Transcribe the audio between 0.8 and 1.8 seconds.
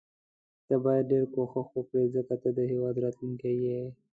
باید ډیر کوښښ